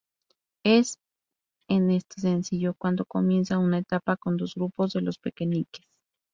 Es 0.65 0.97
en 1.69 1.91
este 1.91 2.21
sencillo 2.21 2.73
cuando 2.73 3.05
comienza 3.05 3.59
una 3.59 3.77
etapa 3.77 4.17
con 4.17 4.35
dos 4.35 4.55
grupos 4.55 4.93
de 4.93 5.01
Los 5.01 5.19
Pekenikes. 5.19 5.85